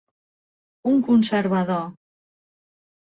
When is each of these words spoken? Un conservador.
Un 0.91 0.95
conservador. 1.07 1.83